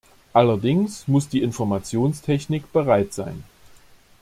Allerdings 0.33 1.07
muss 1.07 1.29
die 1.29 1.43
Informationstechnik 1.43 2.73
bereit 2.73 3.13
sein. 3.13 3.43